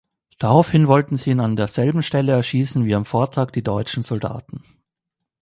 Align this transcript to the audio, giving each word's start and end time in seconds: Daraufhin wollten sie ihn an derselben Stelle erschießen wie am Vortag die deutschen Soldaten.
Daraufhin 0.39 0.87
wollten 0.87 1.15
sie 1.15 1.29
ihn 1.29 1.39
an 1.39 1.55
derselben 1.55 2.01
Stelle 2.01 2.31
erschießen 2.31 2.85
wie 2.85 2.95
am 2.95 3.05
Vortag 3.05 3.51
die 3.51 3.61
deutschen 3.61 4.01
Soldaten. 4.01 4.63